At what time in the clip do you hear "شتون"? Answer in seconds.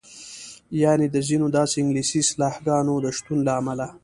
3.17-3.39